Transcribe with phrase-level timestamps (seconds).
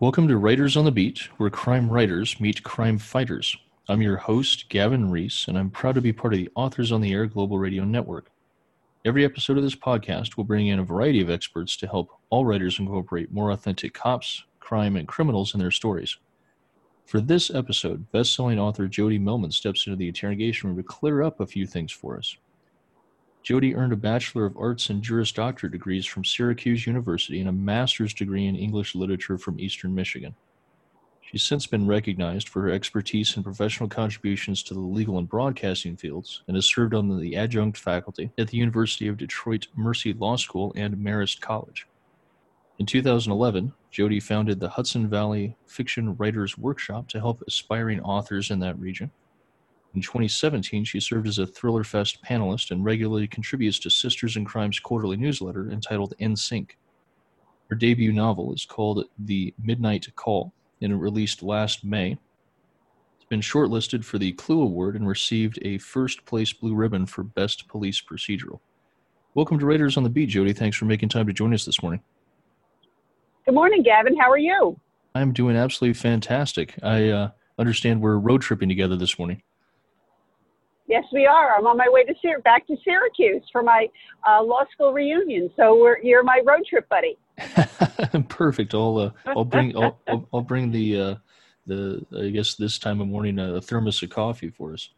[0.00, 3.56] Welcome to Writers on the Beat, where crime writers meet crime fighters.
[3.88, 7.00] I'm your host, Gavin Reese, and I'm proud to be part of the Authors on
[7.00, 8.30] the Air Global Radio Network.
[9.04, 12.44] Every episode of this podcast will bring in a variety of experts to help all
[12.44, 16.16] writers incorporate more authentic cops, crime, and criminals in their stories.
[17.04, 21.40] For this episode, best-selling author Jode Millman steps into the interrogation room to clear up
[21.40, 22.36] a few things for us.
[23.48, 27.52] Jode earned a Bachelor of Arts and Juris Doctorate degrees from Syracuse University and a
[27.52, 30.34] master's degree in English literature from Eastern Michigan.
[31.22, 35.96] She's since been recognized for her expertise and professional contributions to the legal and broadcasting
[35.96, 40.36] fields and has served on the adjunct faculty at the University of Detroit Mercy Law
[40.36, 41.86] School and Marist College.
[42.78, 48.58] In 2011, Jode founded the Hudson Valley Fiction Writers Workshop to help aspiring authors in
[48.58, 49.10] that region.
[49.94, 54.78] In 2017, she served as a Thrillerfest panelist and regularly contributes to Sisters in Crime's
[54.78, 56.70] quarterly newsletter entitled InSinC.
[57.68, 62.18] Her debut novel is called The Midnight Call and it released last May.
[63.16, 67.24] It's been shortlisted for the Clue Award and received a first place blue ribbon for
[67.24, 68.60] Best Police Procedural.
[69.34, 70.56] Welcome to Writers on the Beat, Jode.
[70.56, 72.00] Thanks for making time to join us this morning.
[73.44, 74.16] Good morning, Gavin.
[74.16, 74.78] How are you?
[75.14, 76.74] I'm doing absolutely fantastic.
[76.82, 79.42] I uh, understand we're road tripping together this morning.
[80.88, 81.54] Yes, we are.
[81.56, 83.88] I'm on my way to Syr- back to Syracuse for my
[84.26, 85.50] uh, law school reunion.
[85.54, 87.18] So we're, you're my road trip buddy.
[88.28, 88.74] Perfect.
[88.74, 91.14] I'll uh, I'll bring I'll, I'll, I'll bring the uh,
[91.66, 94.88] the I guess this time of morning a thermos of coffee for us.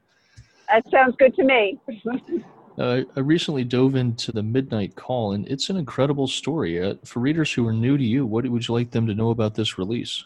[0.68, 1.78] That sounds good to me.
[2.78, 6.83] Uh, I recently dove into the Midnight Call, and it's an incredible story.
[6.83, 9.28] Uh, for readers who are new to you, what would you like them to know
[9.28, 10.24] about this release?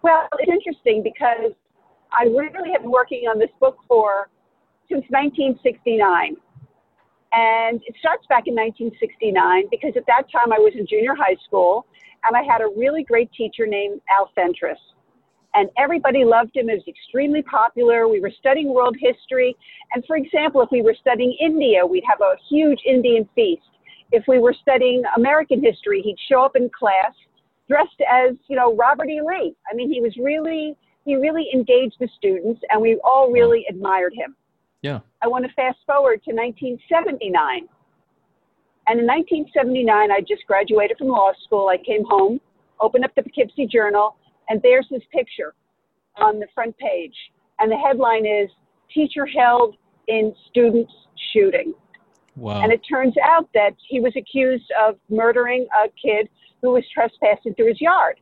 [0.00, 1.52] Well, it's interesting because
[2.18, 4.28] I really have been working on this book for
[4.88, 6.36] since 1969.
[7.32, 11.36] And it starts back in 1969 because at that time I was in junior high
[11.44, 11.86] school
[12.22, 14.78] and I had a really great teacher named Al Fentress
[15.54, 16.68] and everybody loved him.
[16.68, 18.08] He was extremely popular.
[18.08, 19.56] We were studying world history.
[19.94, 23.62] And for example, if we were studying India, we'd have a huge Indian feast.
[24.12, 27.14] If we were studying American history, he'd show up in class
[27.68, 29.20] dressed as, you know, Robert E.
[29.22, 29.54] Lee.
[29.70, 34.14] I mean, he was really, he really engaged the students and we all really admired
[34.14, 34.34] him.
[34.82, 35.00] Yeah.
[35.22, 37.68] I want to fast forward to 1979.
[38.86, 41.68] And in 1979, I just graduated from law school.
[41.68, 42.40] I came home,
[42.80, 44.16] opened up the Poughkeepsie Journal,
[44.48, 45.54] and there's his picture
[46.16, 47.14] on the front page.
[47.58, 48.50] And the headline is
[48.92, 49.76] Teacher Held
[50.06, 50.92] in Student's
[51.32, 51.72] Shooting.
[52.36, 52.62] Wow.
[52.62, 56.28] And it turns out that he was accused of murdering a kid
[56.60, 58.18] who was trespassing through his yard.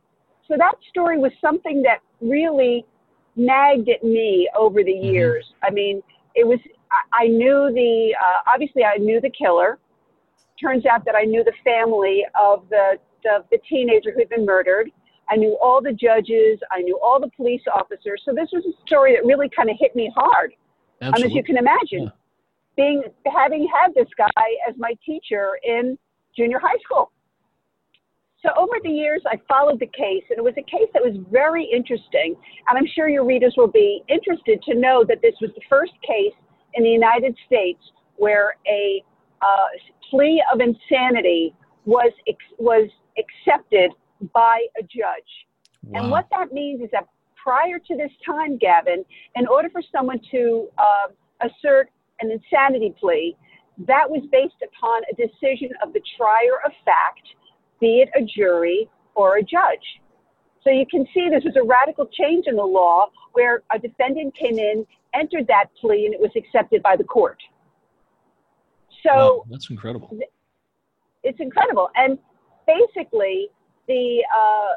[0.53, 2.85] So that story was something that really
[3.35, 5.15] nagged at me over the mm-hmm.
[5.15, 5.51] years.
[5.63, 6.03] I mean,
[6.35, 6.59] it was,
[7.11, 9.79] I knew the, uh, obviously, I knew the killer.
[10.61, 12.99] Turns out that I knew the family of the,
[13.35, 14.91] of the teenager who'd been murdered.
[15.27, 16.59] I knew all the judges.
[16.71, 18.21] I knew all the police officers.
[18.23, 20.53] So this was a story that really kind of hit me hard,
[21.01, 22.03] um, as you can imagine.
[22.03, 22.09] Yeah.
[22.75, 24.27] Being having had this guy
[24.69, 25.97] as my teacher in
[26.37, 27.11] junior high school.
[28.43, 31.15] So over the years, I followed the case, and it was a case that was
[31.31, 32.35] very interesting.
[32.69, 35.93] And I'm sure your readers will be interested to know that this was the first
[36.05, 36.33] case
[36.73, 37.79] in the United States
[38.17, 39.03] where a
[39.41, 39.67] uh,
[40.09, 41.55] plea of insanity
[41.85, 42.11] was
[42.57, 43.91] was accepted
[44.33, 45.31] by a judge.
[45.83, 46.01] Wow.
[46.01, 47.07] And what that means is that
[47.41, 49.03] prior to this time, Gavin,
[49.35, 51.89] in order for someone to uh, assert
[52.21, 53.35] an insanity plea,
[53.87, 57.27] that was based upon a decision of the trier of fact,
[57.83, 59.85] be it a jury or a judge.
[60.63, 64.33] So you can see this was a radical change in the law where a defendant
[64.37, 67.37] came in, entered that plea, and it was accepted by the court.
[69.05, 70.17] So wow, that's incredible.
[71.23, 71.89] It's incredible.
[71.95, 72.17] And
[72.65, 73.49] basically,
[73.89, 74.71] the uh,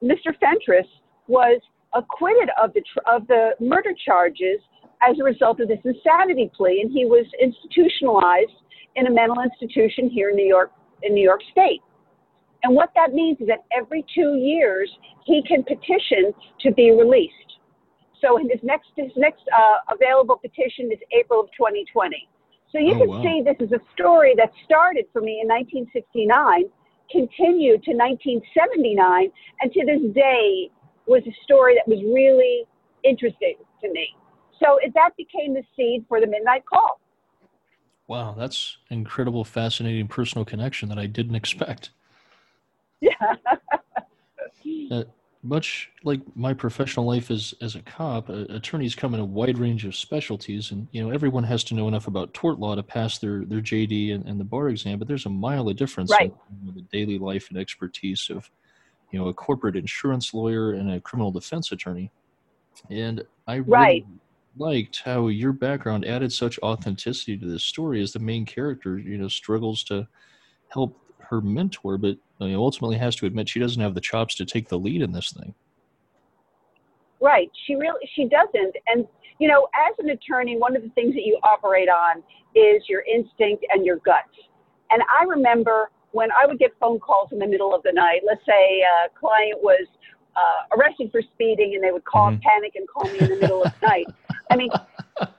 [0.00, 0.38] Mr.
[0.38, 0.86] Fentress
[1.26, 1.60] was
[1.94, 4.60] acquitted of the tr- of the murder charges
[5.02, 8.58] as a result of this insanity plea, and he was institutionalized
[8.94, 10.70] in a mental institution here in New York
[11.02, 11.82] in New York State.
[12.62, 14.90] And what that means is that every two years
[15.24, 17.34] he can petition to be released.
[18.20, 22.28] So his next his next uh, available petition is April of 2020.
[22.70, 23.22] So you oh, can wow.
[23.22, 26.70] see this is a story that started for me in 1969
[27.12, 29.30] continued to 1979,
[29.60, 30.70] and to this day
[31.06, 32.64] was a story that was really
[33.04, 34.08] interesting to me.
[34.58, 37.00] So it, that became the seed for the Midnight Call.
[38.08, 41.90] Wow, that's incredible, fascinating personal connection that I didn't expect.
[43.02, 43.34] Yeah.
[44.92, 45.04] uh,
[45.42, 49.58] much like my professional life as as a cop, uh, attorneys come in a wide
[49.58, 52.82] range of specialties, and you know everyone has to know enough about tort law to
[52.82, 54.98] pass their their JD and, and the bar exam.
[55.00, 56.32] But there's a mile of difference right.
[56.50, 58.48] in you know, the daily life and expertise of
[59.10, 62.12] you know a corporate insurance lawyer and a criminal defense attorney,
[62.88, 64.06] and I really Right.
[64.56, 69.18] liked how your background added such authenticity to this story as the main character you
[69.18, 70.06] know struggles to
[70.68, 71.01] help
[71.32, 74.44] her mentor, but you know, ultimately has to admit she doesn't have the chops to
[74.44, 75.54] take the lead in this thing.
[77.20, 77.50] Right.
[77.66, 78.76] She really she doesn't.
[78.86, 79.06] And
[79.38, 82.22] you know, as an attorney, one of the things that you operate on
[82.54, 84.28] is your instinct and your guts.
[84.90, 88.20] And I remember when I would get phone calls in the middle of the night.
[88.26, 89.86] Let's say a client was
[90.36, 92.42] uh, arrested for speeding, and they would call Mhm.
[92.42, 94.06] panic and call me in the middle of the night.
[94.50, 94.70] I mean,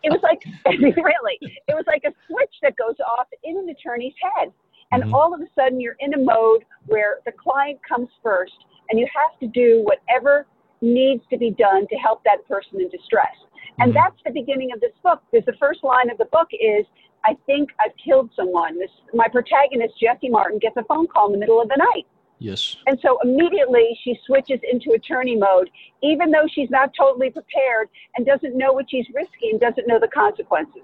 [0.04, 4.13] it was like really, it was like a switch that goes off in an attorney's
[4.36, 4.51] head.
[4.94, 5.13] And Mhm.
[5.13, 9.07] all of a sudden, you're in a mode where the client comes first, and you
[9.07, 10.45] have to do whatever
[10.81, 13.36] needs to be done to help that person in distress.
[13.80, 13.95] And Mhm.
[13.95, 15.24] that's the beginning of this book.
[15.31, 16.86] Because the first line of the book is,
[17.25, 21.31] "I think I've killed someone." This my protagonist Jesse Martin gets a phone call in
[21.31, 22.06] the middle of the night,
[22.38, 22.78] Yes.
[22.86, 28.25] and so immediately she switches into attorney mode, even though she's not totally prepared and
[28.25, 30.84] doesn't know what she's risking, doesn't know the consequences.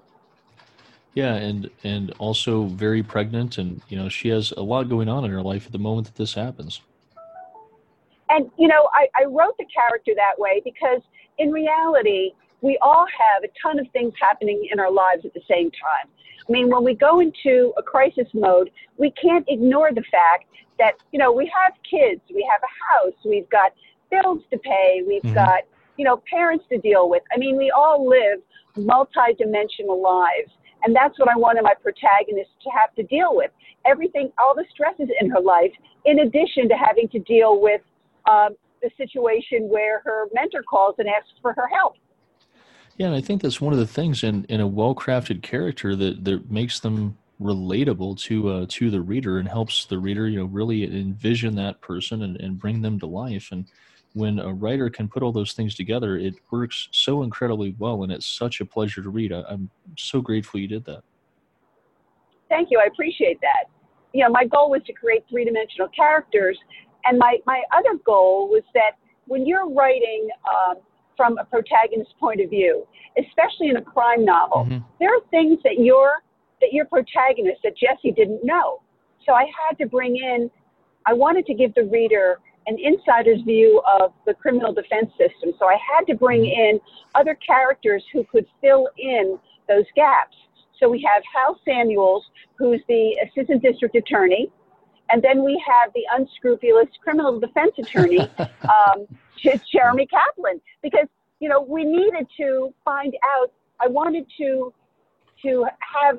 [1.14, 5.24] Yeah, and and also very pregnant, and you know she has a lot going on
[5.24, 6.80] in her life at the moment that this happens.
[8.28, 11.00] And you know, I, I wrote the character that way because
[11.38, 12.30] in reality,
[12.60, 16.08] we all have a ton of things happening in our lives at the same time.
[16.48, 20.44] I mean, when we go into a crisis mode, we can't ignore the fact
[20.78, 23.72] that, you know, we have kids, we have a house, we've got
[24.10, 25.34] bills to pay, we've Mhm.
[25.34, 25.62] got,
[25.96, 27.22] you know, parents to deal with.
[27.32, 28.40] I mean, we all live
[28.76, 30.50] multi-dimensional lives.
[30.84, 33.50] And that's what I wanted my protagonist to have to deal with.
[33.86, 35.72] Everything, all the stresses in her life,
[36.04, 37.80] in addition to having to deal with
[38.28, 41.94] um, the situation where her mentor calls and asks for her help.
[42.96, 45.96] Yeah, and I think that's one of the things in in a well crafted character
[45.96, 50.38] that that makes them relatable to uh, to the reader and helps the reader you
[50.38, 53.64] know really envision that person and, and bring them to life and
[54.14, 58.12] when a writer can put all those things together it works so incredibly well and
[58.12, 61.02] it's such a pleasure to read I, i'm so grateful you did that
[62.48, 62.80] Thank you.
[62.84, 63.70] I appreciate that.
[64.12, 66.58] You know, my goal was to create three dimensional characters.
[67.04, 70.78] And my, my other goal was that when you're writing um,
[71.16, 72.86] from a protagonist's point of view,
[73.16, 74.84] especially in a crime novel, Mhm.
[74.98, 76.22] there are things that your
[76.60, 78.82] that your protagonist that Jesse didn't know.
[79.24, 80.50] So I had to bring in
[81.06, 85.52] I wanted to give the reader an insider's view of the criminal defense system.
[85.58, 86.80] So I had to bring in
[87.14, 90.36] other characters who could fill in those gaps.
[90.78, 92.24] So we have Hal Samuels,
[92.56, 94.50] who's the assistant district attorney,
[95.10, 99.06] and then we have the unscrupulous criminal defense attorney, um,
[99.72, 101.06] Jeremy Kaplan, because
[101.40, 103.52] you know we needed to find out.
[103.82, 104.72] I wanted to
[105.42, 106.18] to have,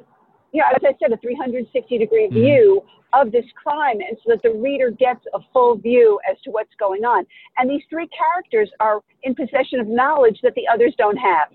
[0.51, 2.33] you know, as I said, a 360 degree Mhm.
[2.33, 2.83] view
[3.13, 6.73] of this crime, and so that the reader gets a full view as to what's
[6.79, 7.25] going on.
[7.57, 11.49] And these three characters are in possession of knowledge that the others don't have.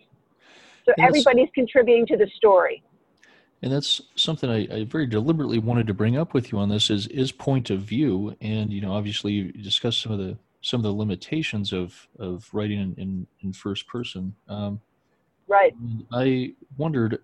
[0.85, 2.83] So everybody's contributing to the story.
[3.63, 6.91] and that's something I, I very deliberately wanted to bring up with you on this
[6.91, 10.81] is is point of view and you know obviously you discussed some of the some
[10.81, 14.81] of the limitations of of writing in in, in first person um,
[15.49, 15.75] Right.
[16.13, 17.23] I wondered,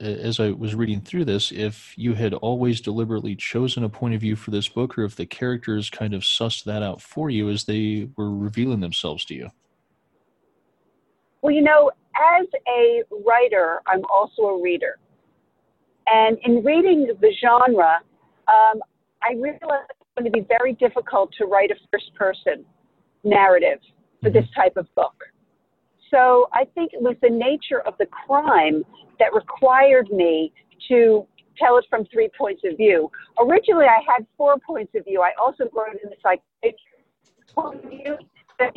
[0.00, 4.20] as I was reading through this, if you had always deliberately chosen a point of
[4.20, 7.48] view for this book, or if the characters kind of sussed that out for you
[7.48, 9.50] as they were revealing themselves to you.
[11.42, 11.90] Well, you know,
[12.40, 14.98] as a writer, I'm also a reader.
[16.06, 17.96] And in reading the genre,
[18.48, 18.80] um,
[19.22, 22.64] I realized it's going to be very difficult to write a first person
[23.24, 23.78] narrative
[24.22, 25.14] for this type of book.
[26.10, 28.84] So I think it was the nature of the crime
[29.18, 30.52] that required me
[30.88, 31.26] to
[31.58, 33.10] tell it from three points of view.
[33.38, 35.22] Originally, I had four points of view.
[35.22, 36.76] I also wrote in the psychiatric
[37.54, 38.18] point of view
[38.58, 38.72] that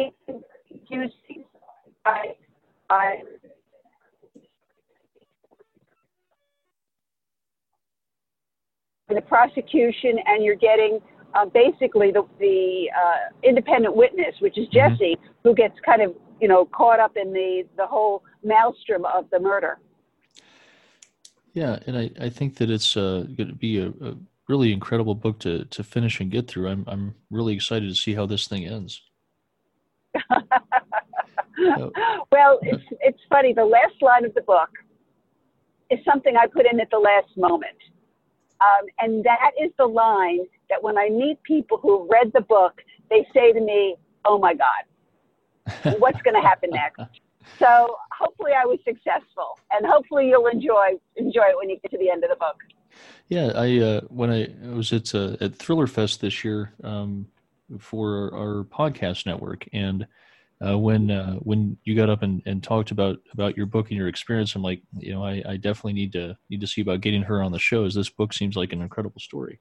[0.70, 1.46] confusing.
[2.06, 2.36] I,
[2.90, 3.22] I
[9.10, 11.00] the prosecution, and you're getting
[11.34, 14.72] uh, basically the, the uh, independent witness, which is Mhm.
[14.74, 19.30] Jesse, who gets kind of you know caught up in the the whole maelstrom of
[19.30, 19.80] the murder.
[21.54, 24.16] Yeah, and I, I think that it's uh, going to be a, a
[24.48, 26.70] really incredible book to, to finish and get through.
[26.70, 29.02] I'm, I'm really excited to see how this thing ends.
[32.32, 33.54] well, it's it's funny.
[33.54, 34.70] The last line of the book
[35.90, 37.78] is something I put in at the last moment,
[38.62, 42.82] um, and that is the line that when I meet people who read the book,
[43.10, 47.02] they say to me, "Oh my God, what's going to happen next?"
[47.60, 51.98] So hopefully, I was successful, and hopefully, you'll enjoy enjoy it when you get to
[51.98, 52.58] the end of the book.
[53.28, 57.28] Yeah, I uh, when I, was at uh, at Thrillerfest this year, um,
[57.80, 59.68] for our podcast network.
[59.74, 60.08] And
[60.66, 63.98] uh, when uh, when you got up and, and talked about about your book and
[63.98, 67.02] your experience, I'm like, you know, I, I definitely need to need to see about
[67.02, 67.86] getting her on the show.
[67.86, 69.60] As this book seems like an incredible story.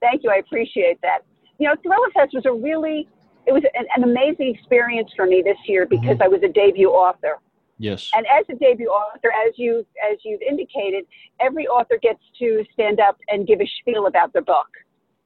[0.00, 0.30] Thank you.
[0.30, 1.20] I appreciate that.
[1.58, 3.08] You know, Thrillerfest was a really
[3.46, 6.22] it was an, an amazing experience for me this year because mm-hmm.
[6.22, 7.38] I was a debut author.
[7.78, 8.10] Yes.
[8.12, 11.04] And as a debut author, as you as you've indicated,
[11.40, 14.68] every author gets to stand up and give a spiel about their book.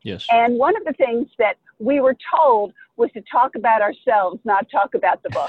[0.02, 0.26] Yes.
[0.30, 4.66] And one of the things that we were told was to talk about ourselves, not
[4.70, 5.48] talk about the book.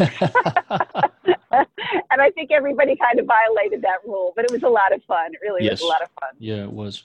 [2.11, 5.03] and I think everybody kind of violated that rule, but it was a lot of
[5.03, 5.33] fun.
[5.33, 5.73] It really yes.
[5.73, 6.31] was a lot of fun.
[6.39, 7.03] Yeah, it was.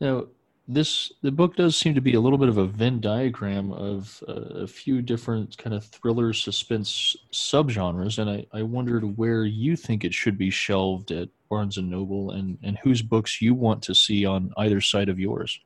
[0.00, 0.26] Now,
[0.66, 4.22] this the book does seem to be a little bit of a Venn diagram of
[4.26, 9.76] uh, a few different kind of thriller suspense subgenres, and I, I wondered where you
[9.76, 13.82] think it should be shelved at Barnes and Noble, and and whose books you want
[13.82, 15.60] to see on either side of yours.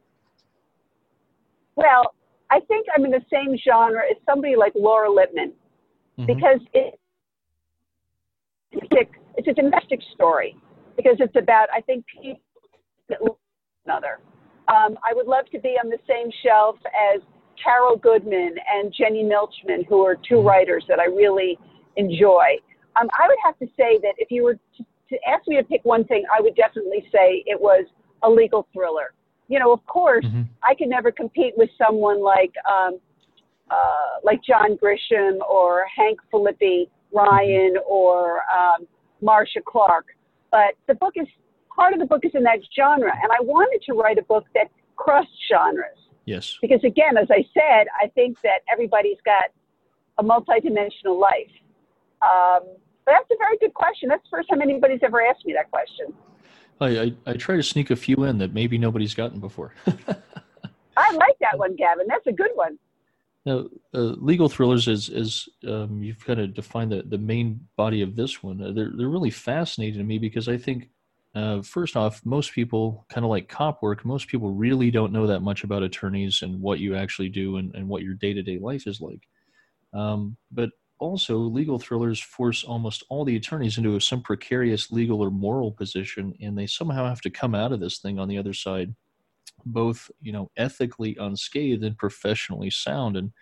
[1.78, 2.14] Well,
[2.50, 5.52] I think I'm in the same genre as somebody like Laura Lippman,
[6.18, 6.26] mm-hmm.
[6.26, 6.98] because it,
[8.72, 10.56] it's, a domestic story,
[10.96, 12.42] because it's about I think people
[13.08, 13.36] that love
[13.86, 14.18] another
[14.68, 16.76] um, I would love to be on the same shelf
[17.14, 17.22] as
[17.62, 20.46] Carol Goodman and Jenny Milchman, who are 2 mm-hmm.
[20.46, 21.58] writers that I really
[21.96, 22.58] enjoy.
[23.00, 25.64] Um, I would have to say that if you were to, to ask me to
[25.64, 27.86] pick one thing, I would definitely say it was
[28.22, 29.14] a legal thriller.
[29.48, 30.42] You know, of course, mm-hmm.
[30.62, 32.98] I could never compete with someone like um,
[33.70, 37.90] uh, like John Grisham or Hank Phillippi Ryan mm-hmm.
[37.90, 38.86] or um,
[39.20, 40.06] Marcia Clark.
[40.50, 41.26] But the book is
[41.74, 43.12] part of the book is in that genre.
[43.22, 45.98] And I wanted to write a book that crossed genres.
[46.24, 46.58] Yes.
[46.60, 49.50] Because again, as I said, I think that everybody's got
[50.18, 51.54] a multidimensional life.
[52.20, 52.68] Um,
[53.04, 54.08] but that's a very good question.
[54.08, 56.12] That's the first time anybody's ever asked me that question.
[56.80, 59.74] I, I, I try to sneak a few in that maybe nobody's gotten before.
[60.96, 62.06] I like that one, Gavin.
[62.08, 62.78] That's a good one.
[63.46, 68.02] Now, uh, legal thrillers, as as um, you've kind of defined the, the main body
[68.02, 70.90] of this one, uh, they're they're really fascinating to me because I think
[71.34, 75.26] uh, first off, most people, kind of like cop work, most people really don't know
[75.26, 78.42] that much about attorneys and what you actually do and, and what your day to
[78.42, 79.20] day life is like.
[79.92, 85.30] Um, but also, legal thrillers force almost all the attorneys into some precarious legal or
[85.30, 88.52] moral position, and they somehow have to come out of this thing on the other
[88.52, 88.94] side,
[89.64, 93.16] both you know ethically unscathed and professionally sound.
[93.16, 93.32] And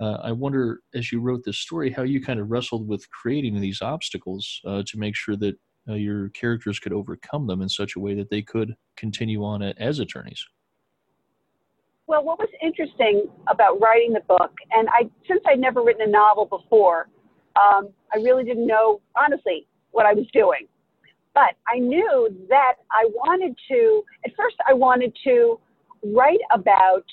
[0.00, 3.60] uh, I wonder, as you wrote this story, how you kind of wrestled with creating
[3.60, 5.56] these obstacles uh, to make sure that
[5.88, 9.62] uh, your characters could overcome them in such a way that they could continue on
[9.62, 10.44] as attorneys.
[12.06, 16.10] Well, what was interesting about writing the book, and I since I'd never written a
[16.10, 17.08] novel before,
[17.56, 20.68] um, I really didn't know honestly what I was doing.
[21.34, 24.02] But I knew that I wanted to.
[24.24, 25.58] At first, I wanted to
[26.04, 27.04] write about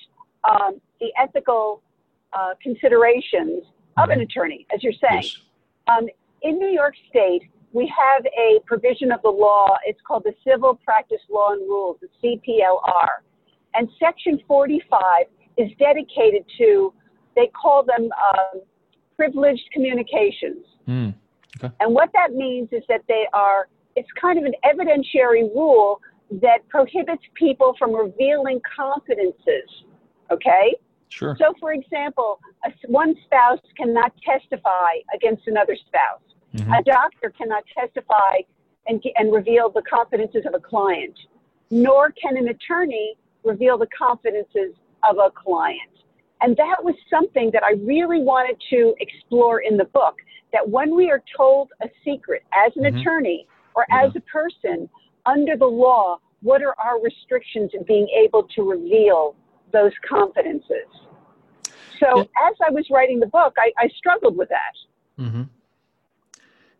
[0.47, 1.81] um, the ethical
[2.31, 3.63] uh, considerations
[3.97, 4.21] of an mm-hmm.
[4.21, 5.23] attorney, as you're saying.
[5.23, 5.37] Yes.
[5.87, 6.07] Um,
[6.41, 9.75] in New York State, we have a provision of the law.
[9.85, 13.23] It's called the Civil Practice Law and Rules, the CPLR.
[13.73, 15.25] And Section 45
[15.57, 16.93] is dedicated to,
[17.35, 18.61] they call them um,
[19.15, 20.65] privileged communications.
[20.87, 21.13] Mm,
[21.57, 21.73] okay.
[21.79, 26.01] And what that means is that they are, it's kind of an evidentiary rule
[26.41, 29.69] that prohibits people from revealing confidences.
[30.31, 30.75] Okay?
[31.09, 31.35] Sure.
[31.39, 36.21] So, for example, a, one spouse cannot testify against another spouse.
[36.55, 36.73] Mm-hmm.
[36.73, 38.41] A doctor cannot testify
[38.87, 41.17] and, and reveal the confidences of a client,
[41.69, 44.75] nor can an attorney reveal the confidences
[45.09, 45.89] of a client.
[46.41, 50.15] And that was something that I really wanted to explore in the book
[50.51, 52.97] that when we are told a secret as an mm-hmm.
[52.97, 54.05] attorney or yeah.
[54.05, 54.89] as a person
[55.25, 59.35] under the law, what are our restrictions in being able to reveal
[59.71, 60.87] those confidences?
[61.99, 62.49] So, yeah.
[62.49, 65.23] as I was writing the book, I, I struggled with that.
[65.23, 65.43] Mm-hmm.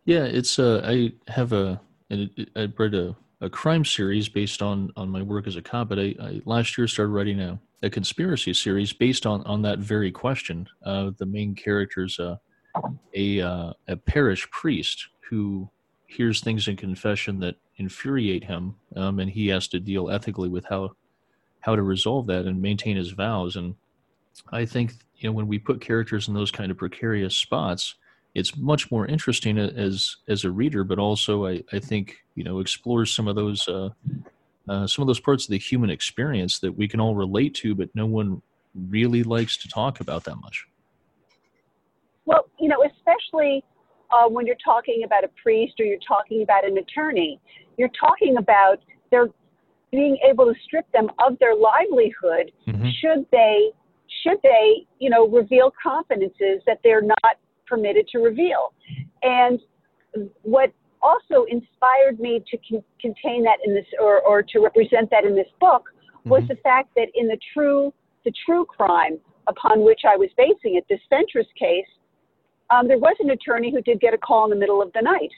[0.05, 1.79] Yeah, it's uh, I have a
[2.11, 5.99] I read a, a crime series based on on my work as a cop, but
[5.99, 10.11] I, I last year started writing a, a conspiracy series based on on that very
[10.11, 10.67] question.
[10.83, 12.37] Uh, the main character's uh,
[13.13, 15.69] a uh, a parish priest who
[16.05, 20.65] hears things in confession that infuriate him, um, and he has to deal ethically with
[20.65, 20.91] how
[21.59, 23.57] how to resolve that and maintain his vows.
[23.57, 23.75] And
[24.51, 27.95] I think you know when we put characters in those kind of precarious spots
[28.35, 32.59] it's much more interesting as as a reader, but also I, I think you know
[32.59, 33.89] explores some of those uh,
[34.67, 37.75] uh, some of those parts of the human experience that we can all relate to,
[37.75, 38.41] but no one
[38.89, 40.67] really likes to talk about that much.
[42.25, 43.63] Well, you know, especially
[44.11, 47.39] uh, when you're talking about a priest or you're talking about an attorney,
[47.77, 48.79] you're talking about
[49.11, 49.27] their
[49.91, 52.89] being able to strip them of their livelihood mm-hmm.
[52.99, 53.69] should they
[54.23, 58.73] should they, you know, reveal confidences that they're not permitted to reveal?
[59.21, 59.59] And
[60.43, 65.25] what also inspired me to con- contain that in this or, or to represent that
[65.25, 65.83] in this book
[66.25, 66.53] was mm-hmm.
[66.53, 67.93] the fact that in the true
[68.23, 71.85] the true crime upon which I was basing it, this Fentress case,
[72.69, 75.01] um, there was an attorney who did get a call in the middle of the
[75.01, 75.31] night,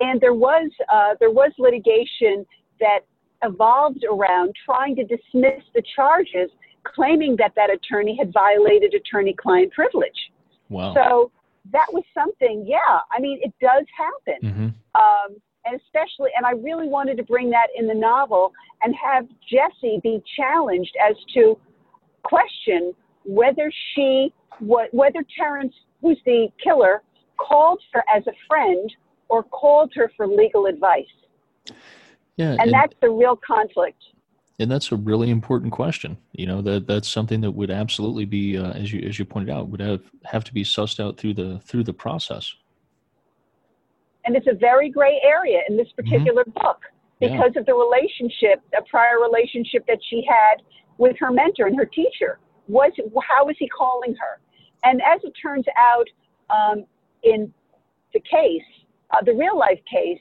[0.00, 2.46] and there was uh, there was litigation
[2.80, 3.00] that
[3.42, 6.50] evolved around trying to dismiss the charges,
[6.84, 10.32] claiming that that attorney had violated attorney-client privilege.
[10.70, 10.94] Wow.
[10.94, 11.30] So
[11.72, 12.64] that was something.
[12.66, 14.50] Yeah, I mean, it does happen.
[14.50, 15.00] Mm-hmm.
[15.00, 19.26] Um, and especially, and I really wanted to bring that in the novel and have
[19.50, 21.58] Jessie be challenged as to
[22.22, 22.94] question
[23.24, 27.02] whether she, what, whether Terrence, who's the killer,
[27.38, 28.92] called her as a friend
[29.28, 31.04] or called her for legal advice.
[32.36, 33.98] Yeah, and, and that's the real conflict.
[34.58, 36.16] And that's a really important question.
[36.32, 39.50] You know that that's something that would absolutely be, uh, as you as you pointed
[39.50, 42.54] out, would have have to be sussed out through the through the process.
[44.24, 46.10] And it's a very gray area in this mm-hmm.
[46.10, 46.62] particular mm-hmm.
[46.62, 46.80] book
[47.20, 47.60] because yeah.
[47.60, 50.62] of the relationship, a prior relationship that she had
[50.98, 52.38] with her mentor and her teacher.
[52.68, 52.92] Was
[53.28, 54.40] how was he calling her?
[54.84, 56.08] And as it turns out,
[56.50, 56.84] um,
[57.22, 57.52] in
[58.14, 58.62] the case,
[59.10, 60.18] uh, the real life case,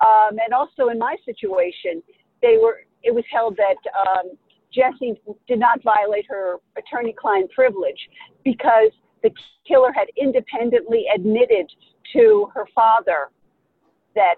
[0.00, 2.00] um, and also in my situation,
[2.42, 2.84] they were.
[3.02, 4.36] It was held that um,
[4.72, 8.08] Jessie did not violate her attorney-client privilege
[8.44, 8.90] because
[9.22, 9.30] the
[9.66, 11.70] killer had independently admitted
[12.12, 13.30] to her father
[14.14, 14.36] that,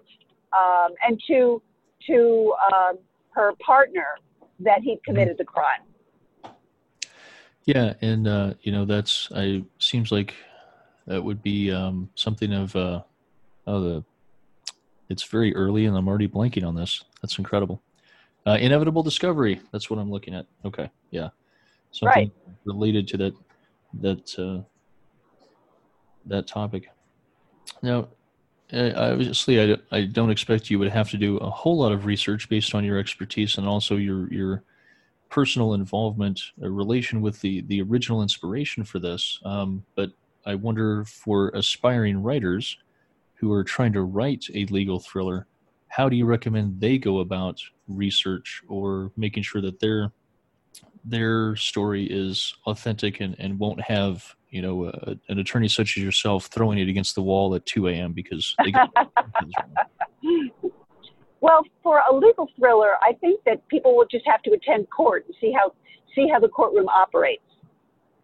[0.56, 1.62] um, and to
[2.06, 2.99] to um,
[3.30, 4.06] her partner
[4.61, 5.80] that he committed the crime.
[7.64, 10.35] Yeah, and uh, you know that's I seems like
[11.06, 13.02] that would be um, something of uh,
[13.66, 14.04] oh the
[15.09, 17.05] it's very early and I'm already blanking on this.
[17.22, 17.83] That's incredible.
[18.46, 19.61] Uh, inevitable discovery.
[19.72, 20.46] That's what I'm looking at.
[20.64, 21.30] Okay, yeah,
[21.92, 22.57] something right.
[22.64, 23.35] related to that
[24.00, 24.62] that uh,
[26.26, 26.88] that topic.
[27.83, 28.09] Now,
[28.72, 32.48] obviously, I, I don't expect you would have to do a whole lot of research
[32.48, 34.62] based on your expertise and also your your
[35.30, 39.40] personal involvement, a relation with the the original inspiration for this.
[39.44, 40.11] Um, but
[40.46, 42.76] I wonder for aspiring writers
[43.35, 45.46] who are trying to write a legal thriller,
[45.94, 50.11] how do you recommend they go about research or making sure that their
[51.04, 56.02] their story is authentic and, and won't have you know a, an attorney such as
[56.02, 58.88] yourself throwing it against the wall at 2 a.m because they get
[61.40, 65.24] well for a legal thriller i think that people will just have to attend court
[65.26, 65.72] and see how
[66.14, 67.42] see how the courtroom operates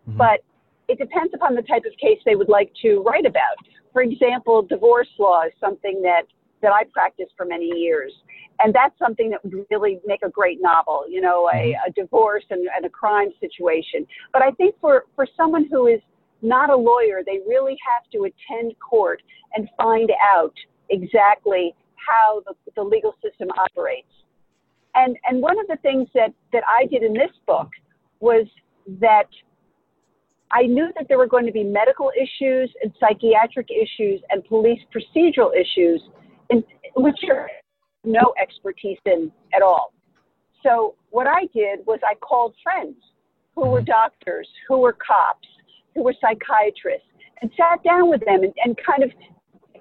[0.08, 0.16] mm-hmm.
[0.16, 0.40] but
[0.88, 3.58] it depends upon the type of case they would like to write about
[3.92, 6.22] for example divorce law is something that
[6.62, 8.12] that i practiced for many years
[8.62, 11.90] and that's something that would really make a great novel you know a, mm-hmm.
[11.90, 16.00] a divorce and, and a crime situation but i think for for someone who is
[16.42, 17.22] not a lawyer.
[17.24, 19.22] They really have to attend court
[19.54, 20.54] and find out
[20.88, 24.08] exactly how the, the legal system operates.
[24.94, 27.68] And, and one of the things that, that I did in this book
[28.20, 28.46] was
[29.00, 29.28] that
[30.50, 34.80] I knew that there were going to be medical issues and psychiatric issues and police
[34.92, 36.02] procedural issues,
[36.50, 36.64] in,
[36.96, 37.48] which are
[38.04, 39.92] no expertise in at all.
[40.62, 42.96] So what I did was I called friends
[43.54, 43.86] who were mm-hmm.
[43.86, 45.48] doctors, who were cops,
[45.94, 47.06] who were psychiatrists
[47.42, 49.10] and sat down with them and, and kind of,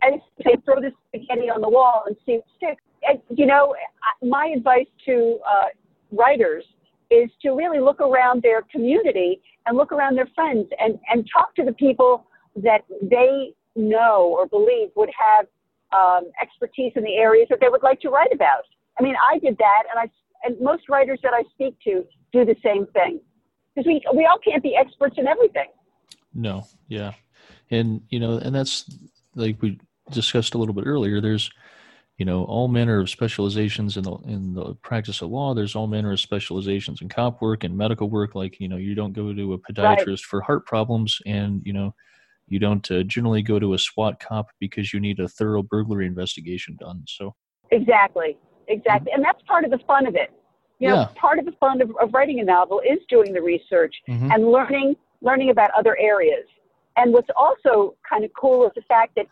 [0.02, 0.12] I
[0.44, 2.84] say, throw this spaghetti on the wall and see what sticks.
[3.04, 3.76] And, you know,
[4.22, 5.68] my advice to uh,
[6.12, 6.64] writers
[7.12, 11.56] is to really look around their community and look around their friends and, and talk
[11.56, 15.48] to the people that they know or believe would have
[15.96, 18.64] um, expertise in the areas that they would like to write about.
[19.00, 20.12] I mean, I did that, and I
[20.44, 23.20] and most writers that I speak to do the same thing
[23.76, 25.68] because we we all can't be experts in everything.
[26.34, 27.14] No, yeah,
[27.72, 28.86] and you know, and that's
[29.36, 29.80] like we
[30.12, 31.22] discussed a little bit earlier.
[31.22, 31.52] There's,
[32.18, 35.54] you know, all manner of specializations in the in the practice of law.
[35.54, 38.36] There's all manner of specializations in cop work and medical work.
[38.36, 40.20] Like you know, you don't go to a podiatrist right.
[40.20, 41.96] for heart problems, and you know,
[42.52, 46.06] you don't uh, generally go to a SWAT cop because you need a thorough burglary
[46.06, 47.04] investigation done.
[47.08, 47.36] So
[47.72, 49.16] exactly, exactly, mm-hmm.
[49.16, 50.32] and that's part of the fun of it.
[50.80, 51.08] You know, yeah.
[51.20, 54.32] part of the fun of, of writing a novel is doing the research mm-hmm.
[54.32, 56.46] and learning learning about other areas.
[56.96, 59.28] And what's also kind of cool is the fact that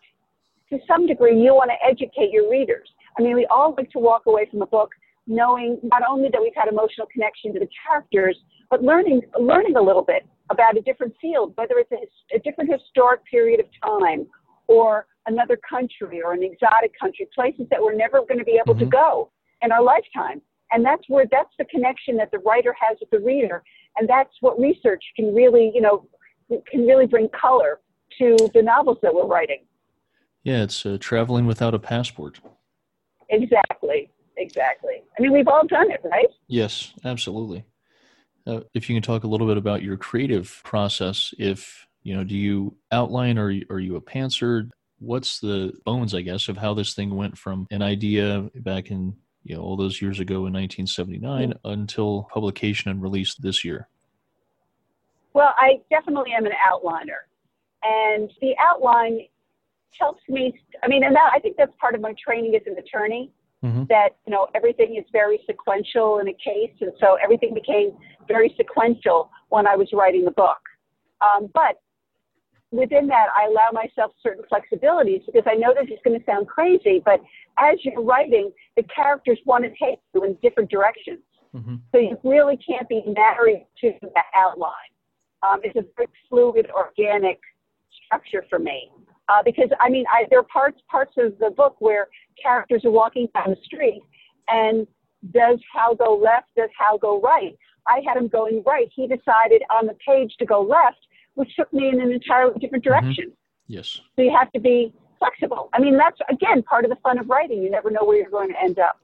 [0.69, 2.89] to some degree you want to educate your readers.
[3.17, 4.91] I mean, we all like to walk away from a book
[5.27, 8.37] knowing not only that we've had emotional connection to the characters,
[8.69, 12.71] but learning learning a little bit about a different field, whether it's a, a different
[12.71, 14.25] historic period of time
[14.67, 18.73] or another country or an exotic country, places that we're never going to be able
[18.73, 18.85] mm-hmm.
[18.85, 20.41] to go in our lifetime.
[20.71, 23.63] And that's where that's the connection that the writer has with the reader
[23.97, 26.07] And that's what research can really, you know,
[26.69, 27.79] can really bring color
[28.19, 29.65] to the novels that we're writing.
[30.43, 32.39] Yeah, it's uh, traveling without a passport.
[33.29, 35.03] Exactly, exactly.
[35.17, 36.27] I mean, we've all done it, right?
[36.47, 37.65] Yes, absolutely.
[38.45, 42.23] Uh, if you can talk a little bit about your creative process, if you know,
[42.23, 44.69] do you outline or are you a pantser?
[44.99, 49.17] What's the bones, I guess, of how this thing went from an idea back in
[49.43, 51.69] you know all those years ago in 1979 mm-hmm.
[51.69, 53.89] until publication and release this year?
[55.33, 57.27] Well, I definitely am an outliner,
[57.83, 59.19] and the outline
[59.99, 60.59] helps me.
[60.83, 63.31] I mean, and that, I think that's part of my training as an attorney.
[63.65, 63.83] Mm-hmm.
[63.89, 68.53] That you know everything is very sequential in a case, and so everything became very
[68.55, 70.59] sequential when I was writing the book.
[71.21, 71.81] Um, but
[72.71, 76.47] within that, I allow myself certain flexibilities because I know this is going to sound
[76.47, 77.19] crazy, but
[77.57, 81.19] as you're writing, the characters want to take you in different directions.
[81.55, 81.75] Mm-hmm.
[81.91, 84.73] So you really can't be married to the outline.
[85.43, 87.39] Um, it's a very fluid, organic
[88.05, 88.91] structure for me.
[89.29, 92.07] Uh, because I mean, I, there are parts parts of the book where
[92.41, 94.01] characters are walking down the street,
[94.47, 94.87] and
[95.31, 96.47] does Hal go left?
[96.55, 97.57] Does Hal go right?
[97.87, 98.89] I had him going right.
[98.93, 100.99] He decided on the page to go left,
[101.35, 103.05] which took me in an entirely different mm-hmm.
[103.05, 103.25] direction.
[103.25, 103.73] Mm-hmm.
[103.73, 103.99] Yes.
[104.15, 105.69] So you have to be flexible.
[105.73, 107.61] I mean, that's again part of the fun of writing.
[107.61, 108.99] You never know where you're going to end up.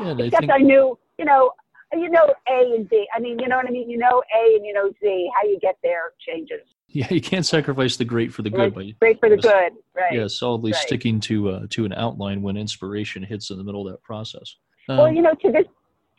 [0.00, 0.52] Yeah, Except I, think...
[0.52, 1.52] I knew, you know,
[1.92, 3.06] you know A and B.
[3.14, 3.88] I mean, you know what I mean.
[3.88, 5.30] You know A and you know Z.
[5.34, 6.66] How you get there changes.
[6.90, 8.74] Yeah, you can't sacrifice the great for the good.
[8.74, 8.98] Right.
[8.98, 10.12] Great for the good, right?
[10.12, 10.80] Yeah, solidly right.
[10.80, 14.56] sticking to uh, to an outline when inspiration hits in the middle of that process.
[14.88, 15.66] Um, well, you know, to this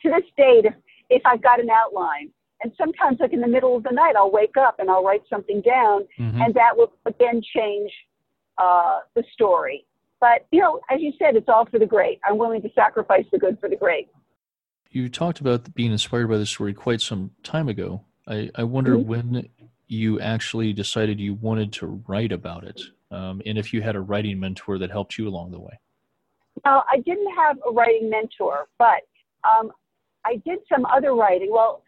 [0.02, 0.66] to this date,
[1.10, 2.30] if, I've got an outline,
[2.62, 5.22] and sometimes like in the middle of the night, I'll wake up and I'll write
[5.28, 6.40] something down, mm-hmm.
[6.40, 7.90] and that will again change
[8.58, 9.84] uh, the story.
[10.20, 12.20] But you know, as you said, it's all for the great.
[12.24, 14.08] I'm willing to sacrifice the good for the great.
[14.90, 18.04] You talked about being inspired by the story quite some time ago.
[18.28, 19.08] I, I wonder mm-hmm.
[19.08, 19.48] when
[19.90, 24.00] you actually decided you wanted to write about it, um, and if you had a
[24.00, 25.78] writing mentor that helped you along the way.
[26.64, 29.02] Well, I didn't have a writing mentor, but
[29.42, 29.72] um,
[30.24, 31.50] I did some other writing.
[31.50, 31.82] Well,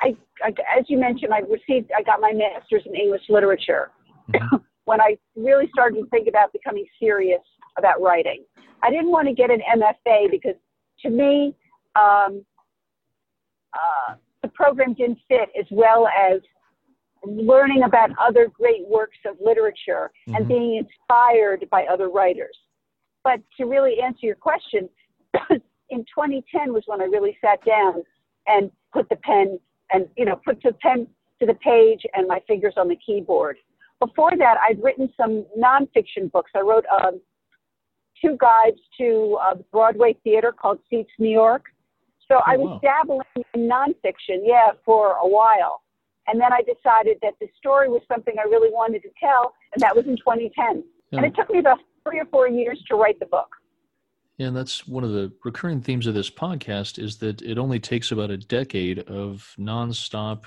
[0.00, 3.92] I, I, as you mentioned, I received, I got my master's in English literature
[4.32, 4.56] mm-hmm.
[4.86, 7.42] when I really started to think about becoming serious
[7.78, 8.44] about writing.
[8.82, 10.56] I didn't want to get an MFA because
[11.02, 11.54] to me,
[11.94, 12.44] um,
[13.72, 16.40] uh, the program didn't fit as well as
[17.24, 20.36] learning about other great works of literature mm-hmm.
[20.36, 22.56] and being inspired by other writers.
[23.22, 24.88] But to really answer your question,
[25.90, 28.02] in 2010 was when I really sat down
[28.46, 29.58] and put the pen
[29.92, 31.06] and you know put the pen
[31.40, 33.56] to the page and my fingers on the keyboard.
[33.98, 36.50] Before that, I'd written some nonfiction books.
[36.54, 37.20] I wrote um,
[38.22, 41.64] two guides to uh, Broadway theater called Seats New York.
[42.28, 42.90] So oh, I was wow.
[42.90, 45.82] dabbling in nonfiction, yeah, for a while.
[46.30, 49.82] And then I decided that the story was something I really wanted to tell, and
[49.82, 50.84] that was in 2010.
[51.10, 51.18] Yeah.
[51.18, 53.48] And it took me about three or four years to write the book.
[54.38, 58.12] And that's one of the recurring themes of this podcast is that it only takes
[58.12, 60.44] about a decade of nonstop,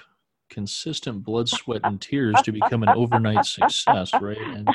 [0.49, 4.37] consistent blood, sweat, and tears to become an overnight success, right?
[4.37, 4.69] And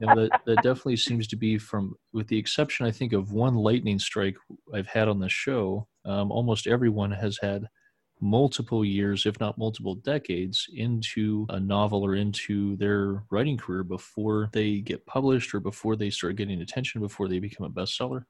[0.00, 3.32] you know, that, that definitely seems to be from, with the exception, I think, of
[3.32, 4.36] one lightning strike
[4.74, 7.66] I've had on the show, um, almost everyone has had–
[8.20, 14.50] multiple years, if not multiple decades, into a novel or into their writing career before
[14.52, 18.24] they get published or before they start getting attention, before they become a bestseller.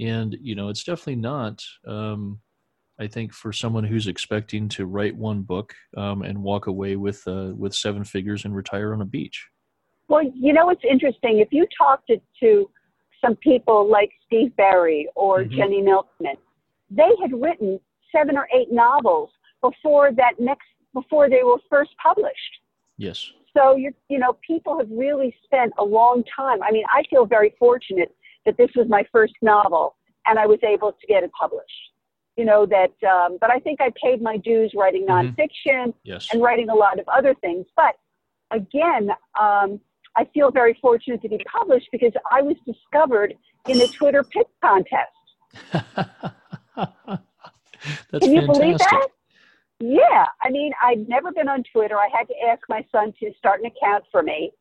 [0.00, 2.40] And, you know, it's definitely not, um,
[2.98, 7.22] I think, for someone who's expecting to write one book um, and walk away with,
[7.26, 9.46] uh, with seven figures and retire on a beach.
[10.08, 11.38] Well, you know, it's interesting.
[11.38, 12.70] If you talk to, to
[13.24, 15.56] some people like Steve Berry or mm-hmm.
[15.56, 16.36] Jenny Milchman,
[16.90, 17.80] they had written
[18.14, 22.60] seven or eight novels before that next before they were first published.
[22.98, 23.32] Yes.
[23.56, 26.62] So you you know people have really spent a long time.
[26.62, 28.14] I mean, I feel very fortunate
[28.46, 29.96] that this was my first novel
[30.26, 31.70] and I was able to get it published.
[32.36, 35.34] You know that, um, but I think I paid my dues writing mm-hmm.
[35.34, 36.28] nonfiction yes.
[36.32, 37.66] and writing a lot of other things.
[37.76, 37.96] But
[38.50, 39.80] again, um,
[40.16, 43.34] I feel very fortunate to be published because I was discovered
[43.68, 45.12] in a Twitter pitch contest.
[48.10, 48.62] That's Can you fantastic.
[48.62, 49.08] believe that?
[49.80, 51.96] Yeah, I mean, I'd never been on Twitter.
[51.96, 54.52] I had to ask my son to start an account for me.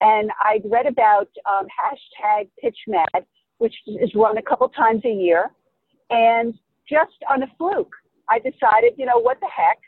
[0.00, 3.24] And I'd read about um, hashtag PitchMad,
[3.58, 5.50] which is run a couple times a year.
[6.08, 6.54] And
[6.88, 7.92] just on a fluke,
[8.30, 9.78] I decided, you know, what the heck?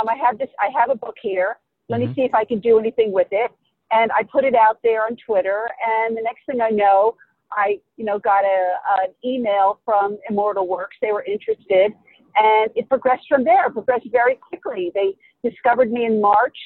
[0.00, 1.58] Um, I have this, I have a book here.
[1.90, 2.08] Let mm-hmm.
[2.08, 3.50] me see if I can do anything with it.
[3.90, 5.68] And I put it out there on Twitter.
[5.86, 7.16] And the next thing I know,
[7.52, 10.96] I, you know, got a, an email from Immortal Works.
[11.02, 11.92] They were interested
[12.36, 14.92] And it progressed from there, it progressed very quickly.
[14.94, 15.16] They
[15.48, 16.56] discovered me in March,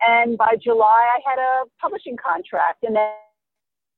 [0.00, 2.82] and by July, I had a publishing contract.
[2.82, 3.10] And then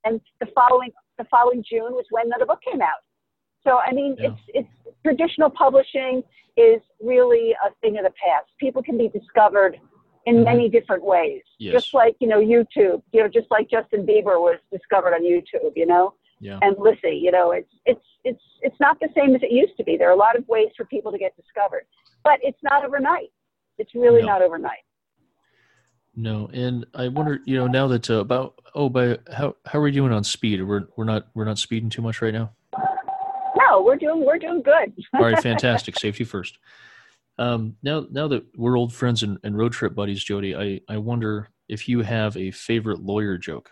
[0.05, 3.03] and the following, the following June was when the book came out.
[3.65, 4.31] So, I mean, yeah.
[4.31, 4.69] it's, it's
[5.05, 6.23] traditional publishing
[6.57, 8.47] is really a thing of the past.
[8.59, 9.79] People can be discovered
[10.27, 10.45] in mm-hmm.
[10.45, 11.43] many different ways.
[11.59, 11.73] Yes.
[11.73, 15.73] Just like, you know, YouTube, you know, just like Justin Bieber was discovered on YouTube,
[15.77, 16.59] you know, yeah.
[16.61, 17.15] and listen.
[17.15, 19.97] you know, it's, it's, it's, it's not the same as it used to be.
[19.97, 21.85] There are a lot of ways for people to get discovered,
[22.25, 23.31] but it's not overnight.
[23.79, 24.27] It's really no.
[24.27, 24.85] not overnight.
[26.15, 29.83] No, and I wonder, you know, now that uh, about oh, by how how are
[29.83, 30.63] we doing on speed?
[30.63, 32.53] We're we're not we're not speeding too much right now.
[33.57, 34.93] No, we're doing we're doing good.
[35.15, 35.99] All right, fantastic.
[35.99, 36.59] Safety first.
[37.39, 40.99] Um, now, now that we're old friends and, and road trip buddies, Jode, I, I
[40.99, 43.71] wonder if you have a favorite lawyer joke.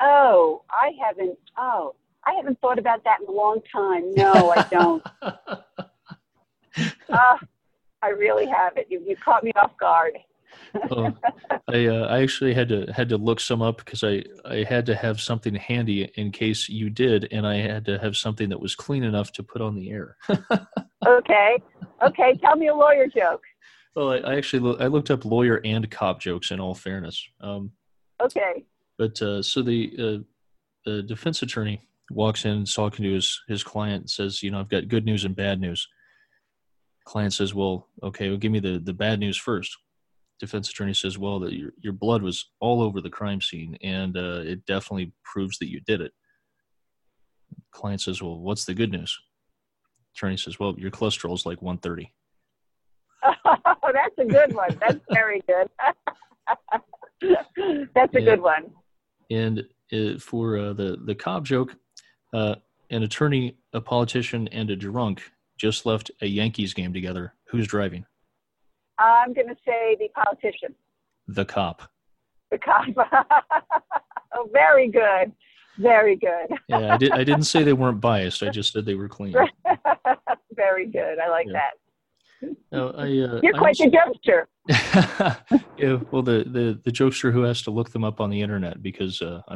[0.00, 1.38] Oh, I haven't.
[1.56, 1.94] Oh,
[2.26, 4.14] I haven't thought about that in a long time.
[4.14, 5.02] No, I don't.
[5.22, 5.56] uh,
[8.02, 8.90] I really haven't.
[8.90, 10.18] You, you caught me off guard.
[10.90, 11.12] oh,
[11.68, 14.86] I uh, I actually had to had to look some up because I I had
[14.86, 18.60] to have something handy in case you did, and I had to have something that
[18.60, 20.16] was clean enough to put on the air.
[21.06, 21.58] okay,
[22.02, 22.38] okay.
[22.40, 23.42] Tell me a lawyer joke.
[23.94, 26.50] Well, I, I actually lo- I looked up lawyer and cop jokes.
[26.50, 27.72] In all fairness, um,
[28.22, 28.64] okay.
[28.98, 34.02] But uh, so the uh, the defense attorney walks in, talking to his his client,
[34.02, 35.86] and says, "You know, I've got good news and bad news."
[37.04, 39.76] Client says, "Well, okay, well, give me the the bad news first
[40.38, 44.16] defense attorney says, "Well, that your your blood was all over the crime scene, and
[44.16, 46.12] uh, it definitely proves that you did it."
[47.72, 49.18] Client says, "Well, what's the good news?"
[50.16, 52.12] Attorney says, "Well, your cholesterol is like 130."
[53.24, 53.54] Oh,
[53.92, 54.78] that's a good one.
[54.80, 55.68] That's very good.
[57.94, 58.70] that's a good one.
[59.30, 61.74] And uh, for uh, the the Cobb joke,
[62.32, 62.56] uh,
[62.90, 65.22] an attorney, a politician, and a drunk
[65.56, 67.34] just left a Yankees game together.
[67.50, 68.04] Who's driving?
[68.98, 70.74] I'm going to say the politician.
[71.28, 71.82] The cop.
[72.50, 72.86] The cop.
[74.34, 75.32] oh, very good.
[75.78, 76.58] Very good.
[76.68, 78.42] yeah, I, did, I didn't say they weren't biased.
[78.42, 79.34] I just said they were clean.
[80.54, 81.18] very good.
[81.20, 81.52] I like yeah.
[81.52, 82.50] that.
[82.72, 84.44] No, I, uh, You're quite also, the jokester.
[85.78, 88.82] yeah, well, the, the, the jokester who has to look them up on the internet
[88.82, 89.40] because uh.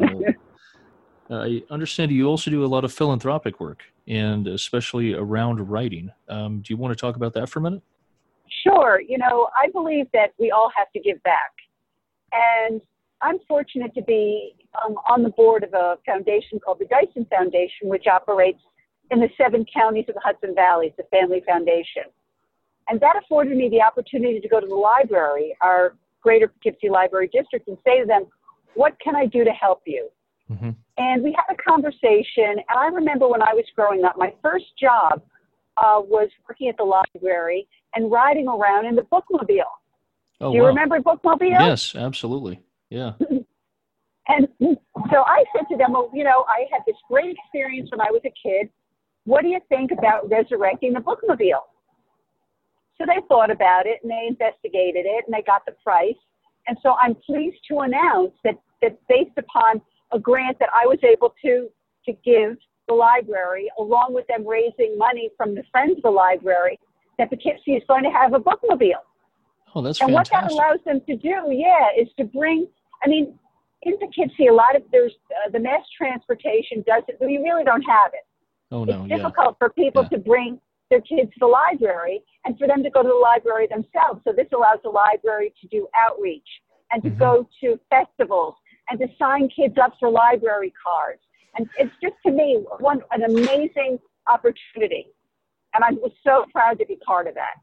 [1.30, 6.10] I understand you also do a lot of philanthropic work, and especially around writing.
[6.28, 7.82] Um, do you want to talk about that for a minute?
[8.62, 9.00] Sure.
[9.00, 11.52] You know, I believe that we all have to give back.
[12.32, 12.80] And
[13.22, 17.88] I'm fortunate to be um, on the board of a foundation called the Dyson Foundation,
[17.88, 18.60] which operates
[19.10, 20.92] in the seven counties of the Hudson Valley.
[20.96, 22.04] It's a family foundation.
[22.92, 27.30] And that afforded me the opportunity to go to the library, our greater Poughkeepsie Library
[27.32, 28.26] District, and say to them,
[28.74, 30.10] What can I do to help you?
[30.50, 30.70] Mm-hmm.
[30.98, 32.60] And we had a conversation.
[32.68, 35.22] And I remember when I was growing up, my first job
[35.78, 39.62] uh, was working at the library and riding around in the bookmobile.
[40.42, 40.68] Oh, Do you wow.
[40.68, 41.60] remember bookmobile?
[41.60, 42.60] Yes, absolutely.
[42.90, 43.12] Yeah.
[44.28, 48.02] and so I said to them, well, you know, I had this great experience when
[48.02, 48.68] I was a kid.
[49.24, 51.71] What do you think about resurrecting the bookmobile?
[53.02, 56.14] So they thought about it and they investigated it and they got the price.
[56.68, 59.80] And so I'm pleased to announce that, that based upon
[60.12, 61.68] a grant that I was able to,
[62.06, 66.78] to give the library, along with them raising money from the friends of the library,
[67.18, 69.02] that Poughkeepsie is going to have a bookmobile.
[69.74, 70.12] Oh, that's and fantastic.
[70.12, 72.68] what that allows them to do, yeah, is to bring.
[73.04, 73.36] I mean,
[73.82, 77.82] in Poughkeepsie, a lot of there's uh, the mass transportation does it, we really don't
[77.82, 78.24] have it.
[78.70, 80.16] Oh no, it's difficult for people yeah.
[80.16, 80.60] to bring
[80.92, 84.20] their kids to the library and for them to go to the library themselves.
[84.24, 86.48] So this allows the library to do outreach
[86.90, 87.18] and to mm-hmm.
[87.18, 88.54] go to festivals
[88.90, 91.22] and to sign kids up for library cards.
[91.56, 95.06] And it's just to me one an amazing opportunity
[95.74, 97.54] and I was so proud to be part of that.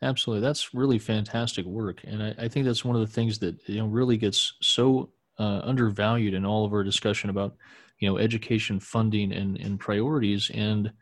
[0.00, 3.56] Absolutely, that's really fantastic work, and I, I think that's one of the things that
[3.68, 7.56] you know really gets so uh, undervalued in all of our discussion about
[7.98, 10.92] you know education funding and, and priorities and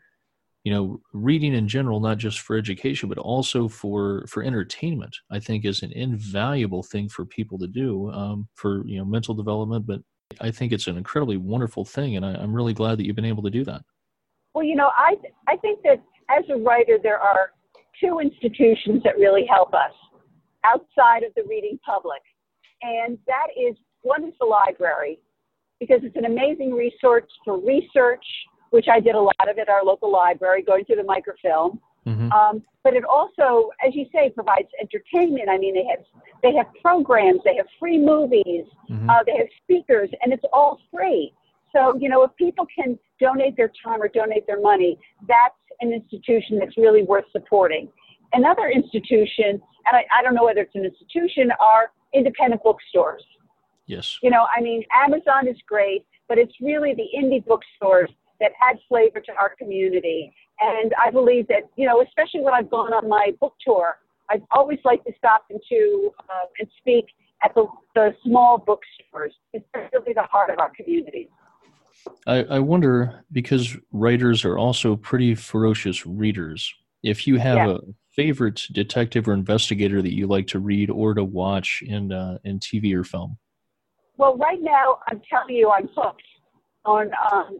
[0.67, 5.39] you know reading in general not just for education but also for for entertainment i
[5.39, 9.85] think is an invaluable thing for people to do um, for you know mental development
[9.85, 10.01] but
[10.41, 13.33] i think it's an incredibly wonderful thing and I, i'm really glad that you've been
[13.33, 13.81] able to do that
[14.53, 15.15] well you know i
[15.47, 17.51] i think that as a writer, there are
[18.01, 19.93] two institutions that really help us
[20.65, 22.21] outside of the reading public.
[22.81, 25.19] And that is one is the library,
[25.79, 28.23] because it's an amazing resource for research,
[28.71, 31.79] which I did a lot of at our local library, going through the microfilm.
[32.05, 32.31] Mm-hmm.
[32.31, 35.49] Um, but it also, as you say, provides entertainment.
[35.49, 36.05] I mean, they have
[36.41, 39.09] they have programs, they have free movies, mm-hmm.
[39.09, 41.33] uh, they have speakers, and it's all free.
[41.73, 45.91] So, you know, if people can donate their time or donate their money, that's an
[45.91, 47.89] institution that's really worth supporting.
[48.33, 53.23] Another institution, and I, I don't know whether it's an institution, are independent bookstores.
[53.85, 54.17] Yes.
[54.21, 58.77] You know, I mean, Amazon is great, but it's really the indie bookstores that add
[58.87, 60.33] flavor to our community.
[60.59, 64.41] And I believe that, you know, especially when I've gone on my book tour, I've
[64.51, 67.05] always liked to stop into uh, and speak
[67.43, 69.33] at the, the small bookstores.
[69.53, 71.29] It's really the heart of our community.
[72.25, 76.73] I, I wonder because writers are also pretty ferocious readers.
[77.03, 77.75] If you have yeah.
[77.75, 77.77] a
[78.17, 82.59] favorite detective or investigator that you like to read or to watch in uh, in
[82.59, 83.37] TV or film.
[84.17, 86.23] Well, right now I'm telling you I'm hooked
[86.83, 87.59] on um,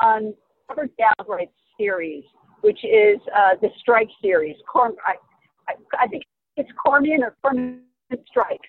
[0.00, 0.34] on
[0.68, 2.24] Robert Galbraith's series,
[2.62, 4.56] which is uh, the Strike series.
[4.72, 5.14] Corm- I,
[5.68, 6.24] I, I think
[6.56, 7.82] it's Cormian or Cormian
[8.26, 8.60] Strike,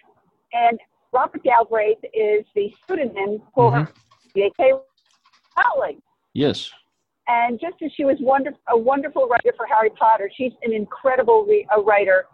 [0.54, 0.80] and
[1.14, 3.92] Robert Galbraith is the pseudonym for mm-hmm.
[4.36, 4.74] J.K.
[5.58, 6.02] Rowling.
[6.34, 6.72] Yes.
[7.28, 11.46] And just as she was wonderful, a wonderful writer for Harry Potter, she's an incredible
[11.48, 12.26] re- a writer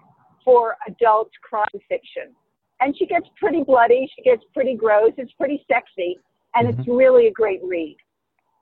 [0.44, 2.36] for adult crime fiction.
[2.82, 6.18] And she gets pretty bloody, she gets pretty gross, it's pretty sexy,
[6.56, 6.80] and mm-hmm.
[6.80, 7.96] it's really a great read.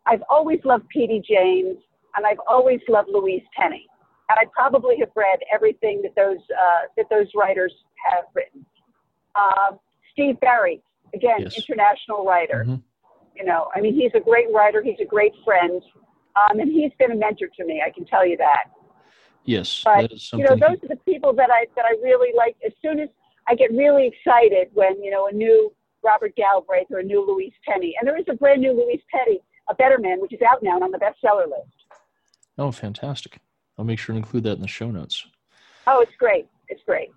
[0.05, 1.23] I've always loved P.D.
[1.27, 1.77] James,
[2.15, 3.85] and I've always loved Louise Penny.
[4.29, 7.73] And I probably have read everything that those, uh, that those writers
[8.05, 8.65] have written.
[9.35, 9.75] Uh,
[10.13, 10.81] Steve Berry,
[11.13, 11.57] again, yes.
[11.57, 12.65] international writer.
[12.67, 12.75] Mm-hmm.
[13.35, 14.83] You know, I mean, he's a great writer.
[14.83, 15.81] He's a great friend,
[16.35, 17.81] um, and he's been a mentor to me.
[17.85, 18.65] I can tell you that.
[19.45, 22.57] Yes, but you know, those are the people that I that I really like.
[22.65, 23.07] As soon as
[23.47, 25.71] I get really excited when you know a new
[26.03, 29.39] Robert Galbraith or a new Louise Penny, and there is a brand new Louise Penny,
[29.69, 32.01] A Better Man, which is out now and on the bestseller list.
[32.57, 33.39] Oh, fantastic!
[33.77, 35.25] I'll make sure to include that in the show notes.
[35.87, 36.47] Oh, it's great.
[36.67, 37.09] It's great.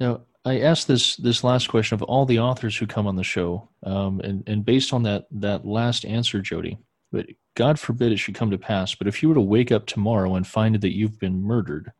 [0.00, 3.24] Now, I asked this this last question of all the authors who come on the
[3.24, 6.78] show, um, and and based on that that last answer, Jode,
[7.10, 8.94] but God forbid it should come to pass.
[8.94, 11.92] But if you were to wake up tomorrow and find that you've been murdered,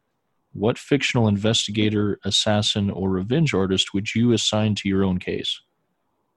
[0.52, 5.60] what fictional investigator, assassin, or revenge artist would you assign to your own case?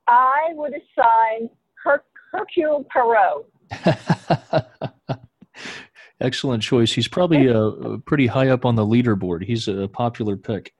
[0.07, 1.49] I would assign
[1.83, 2.03] Her-
[2.35, 3.45] Hercule Poirot.
[6.21, 6.93] Excellent choice.
[6.93, 9.43] He's probably uh, pretty high up on the leaderboard.
[9.43, 10.73] He's a popular pick.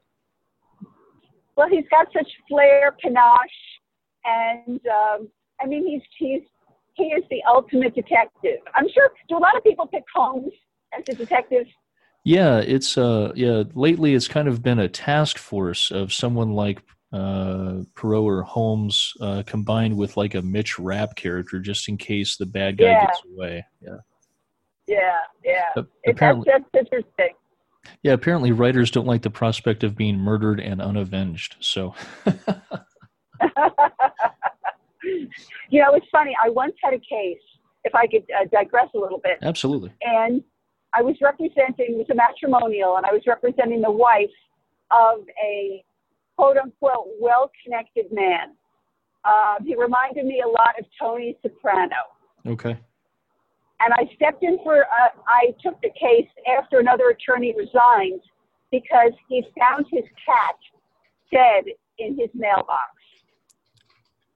[1.57, 3.39] Well, he's got such flair, panache,
[4.25, 5.29] and um,
[5.61, 6.41] I mean, he's he's
[6.95, 8.59] he is the ultimate detective.
[8.73, 9.11] I'm sure.
[9.29, 10.53] Do a lot of people pick Holmes
[10.97, 11.65] as a detective?
[12.23, 13.63] Yeah, it's uh yeah.
[13.73, 16.81] Lately, it's kind of been a task force of someone like
[17.15, 22.35] uh, Poirot or Holmes uh, combined with like a Mitch Rapp character, just in case
[22.35, 23.05] the bad guy yeah.
[23.05, 23.65] gets away.
[23.81, 23.97] Yeah.
[24.87, 25.69] Yeah, yeah.
[25.75, 27.33] Uh, apparently, that's, that's interesting.
[28.03, 31.55] Yeah, apparently writers don't like the prospect of being murdered and unavenged.
[31.59, 31.95] So.
[35.69, 36.35] you know, it's funny.
[36.43, 37.41] I once had a case,
[37.83, 39.37] if I could uh, digress a little bit.
[39.41, 39.91] Absolutely.
[40.01, 40.43] And
[40.93, 44.29] I was representing, it was a matrimonial, and I was representing the wife
[44.91, 45.83] of a
[46.37, 48.55] quote unquote well connected man.
[49.23, 51.95] Uh, he reminded me a lot of Tony Soprano.
[52.45, 52.77] Okay.
[53.81, 58.21] And I stepped in for, uh, I took the case after another attorney resigned
[58.71, 60.55] because he found his cat
[61.31, 61.65] dead
[61.97, 62.91] in his mailbox.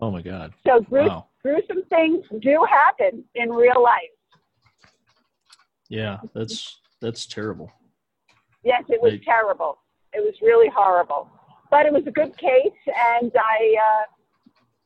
[0.01, 0.53] Oh my God.
[0.65, 1.27] So gruesome, wow.
[1.43, 4.01] gruesome things do happen in real life.
[5.89, 7.71] Yeah, that's that's terrible.
[8.63, 9.79] Yes, it was terrible.
[10.13, 11.29] It was really horrible,
[11.69, 12.79] but it was a good case,
[13.19, 14.03] and I uh,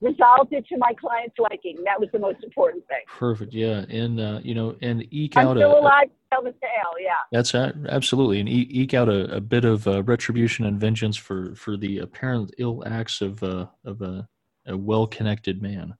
[0.01, 1.77] resolved it to my client's liking.
[1.85, 3.01] That was the most important thing.
[3.07, 3.53] Perfect.
[3.53, 5.57] Yeah, and uh, you know, and eke I'm out.
[5.57, 6.93] Still a, alive to tell the tale.
[6.99, 7.13] Yeah.
[7.31, 11.77] That's absolutely, and eke out a, a bit of uh, retribution and vengeance for for
[11.77, 14.27] the apparent ill acts of uh, of a,
[14.67, 15.95] a well-connected man.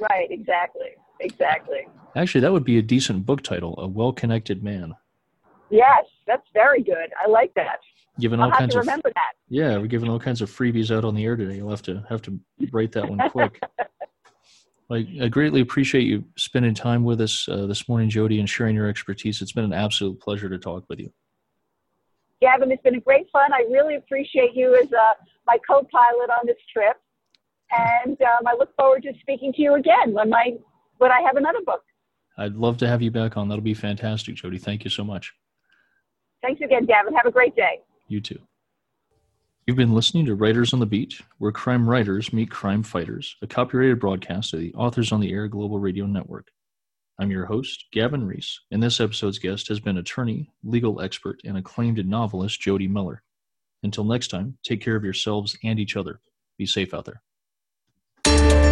[0.00, 0.30] Right.
[0.30, 0.90] Exactly.
[1.20, 1.86] Exactly.
[2.14, 4.94] Actually, that would be a decent book title: "A Well-Connected Man."
[5.70, 7.10] Yes, that's very good.
[7.20, 7.80] I like that.
[8.18, 9.32] Giving all I'll kinds of remember that.
[9.48, 11.56] Yeah, we're giving all kinds of freebies out on the air today.
[11.56, 12.38] You'll have to have to
[12.72, 13.60] write that one quick.
[14.90, 18.76] I, I, greatly appreciate you spending time with us uh, this morning, Jode, and sharing
[18.76, 19.42] your expertise.
[19.42, 21.12] It's been an absolute pleasure to talk with you.
[22.40, 23.52] Gavin, it's been a great fun.
[23.52, 25.14] I really appreciate you as uh,
[25.46, 26.96] my co-pilot on this trip,
[27.72, 30.52] and um, I look forward to speaking to you again when my
[30.98, 31.82] when I have another book.
[32.38, 33.48] I'd love to have you back on.
[33.48, 34.60] That'll be fantastic, Jode.
[34.60, 35.32] Thank you so much.
[36.42, 37.14] Thanks again, Gavin.
[37.14, 37.80] Have a great day.
[38.08, 38.38] You too.
[39.66, 43.48] You've been listening to Writers on the Beat, where crime writers meet crime fighters, a
[43.48, 46.52] copyrighted broadcast of the Authors on the Air Global Radio Network.
[47.18, 51.56] I'm your host, Gavin Reese, and this episode's guest has been attorney, legal expert, and
[51.56, 53.18] acclaimed novelist Jode Millman.
[53.82, 56.20] Until next time, take care of yourselves and each other.
[56.58, 58.65] Be safe out there.